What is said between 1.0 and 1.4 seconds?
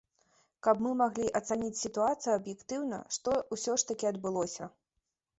маглі